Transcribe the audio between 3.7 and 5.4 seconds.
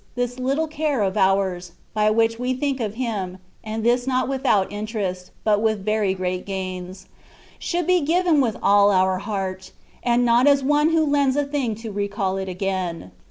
this not without interest,